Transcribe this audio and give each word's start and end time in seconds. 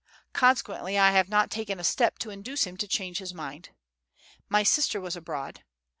Consequently, 0.33 0.97
I 0.97 1.11
have 1.11 1.29
not 1.29 1.51
taken 1.51 1.79
a 1.79 1.83
step 1.83 2.17
to 2.17 2.31
induce 2.31 2.63
him 2.65 2.75
to 2.77 2.87
change 2.87 3.19
his 3.19 3.35
mind. 3.35 3.69
My 4.49 4.63
sister 4.63 4.99
was 4.99 5.15
abroad. 5.15 5.61